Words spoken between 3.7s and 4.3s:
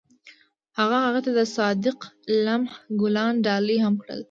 هم کړل.